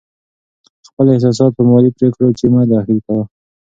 خپل 0.89 1.05
احساسات 1.09 1.51
په 1.57 1.63
مالي 1.69 1.91
پرېکړو 1.97 2.27
کې 2.37 2.45
مه 2.53 2.61
دخیل 2.71 2.99
کوه. 3.07 3.23